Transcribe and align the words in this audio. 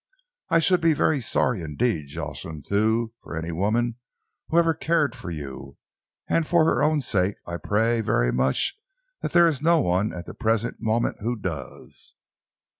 I 0.49 0.57
should 0.57 0.81
be 0.81 0.95
very 0.95 1.21
sorry 1.21 1.61
indeed, 1.61 2.07
Jocelyn 2.07 2.63
Thew, 2.63 3.13
for 3.21 3.37
any 3.37 3.51
woman 3.51 3.97
who 4.49 4.57
ever 4.57 4.73
cared 4.73 5.13
for 5.13 5.29
you, 5.29 5.77
and 6.27 6.47
for 6.47 6.65
her 6.65 6.81
own 6.81 7.01
sake 7.01 7.35
I 7.45 7.57
pray 7.57 8.01
very 8.01 8.31
much 8.31 8.79
that 9.21 9.31
there 9.33 9.45
is 9.47 9.61
no 9.61 9.79
one 9.79 10.11
at 10.11 10.25
the 10.25 10.33
present 10.33 10.77
moment 10.81 11.17
who 11.21 11.35
does." 11.35 12.15